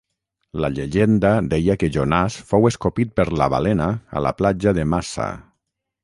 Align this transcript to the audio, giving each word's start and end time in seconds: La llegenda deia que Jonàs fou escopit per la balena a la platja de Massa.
La 0.63 0.69
llegenda 0.75 1.33
deia 1.49 1.75
que 1.83 1.89
Jonàs 1.97 2.37
fou 2.51 2.65
escopit 2.69 3.11
per 3.19 3.25
la 3.41 3.49
balena 3.55 3.87
a 4.21 4.25
la 4.29 4.33
platja 4.39 4.73
de 4.79 4.87
Massa. 4.95 5.29